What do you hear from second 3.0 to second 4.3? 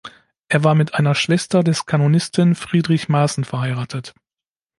Maaßen verheiratet.